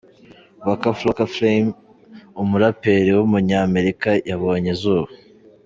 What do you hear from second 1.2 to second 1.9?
Flame,